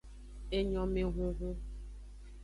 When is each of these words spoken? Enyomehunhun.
Enyomehunhun. 0.57 1.55